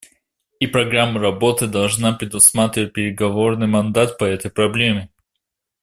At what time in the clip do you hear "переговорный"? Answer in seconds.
2.91-3.67